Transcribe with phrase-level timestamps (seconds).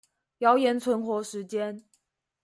[0.39, 1.83] 謠言存活時間